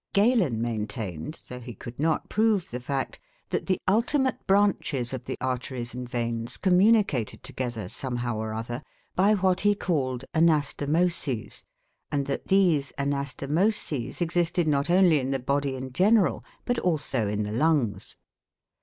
Galen 0.13 0.59
maintained, 0.63 1.43
though 1.47 1.59
he 1.59 1.75
could 1.75 1.99
not 1.99 2.27
prove 2.27 2.71
the 2.71 2.79
fact, 2.79 3.19
that 3.51 3.67
the 3.67 3.77
ultimate 3.87 4.47
branches 4.47 5.13
of 5.13 5.25
the 5.25 5.37
arteries 5.39 5.93
and 5.93 6.09
veins 6.09 6.57
communicated 6.57 7.43
together 7.43 7.87
somehow 7.87 8.35
or 8.37 8.51
other, 8.51 8.81
by 9.15 9.35
what 9.35 9.61
he 9.61 9.75
called 9.75 10.25
'anastomoses', 10.33 11.61
and 12.11 12.25
that 12.25 12.47
these 12.47 12.91
'anastomoses' 12.97 14.21
existed 14.21 14.67
not 14.67 14.89
only 14.89 15.19
in 15.19 15.29
the 15.29 15.37
body 15.37 15.75
in 15.75 15.93
general 15.93 16.43
but 16.65 16.79
also 16.79 17.27
in 17.27 17.43
the 17.43 17.51
lungs. 17.51 18.15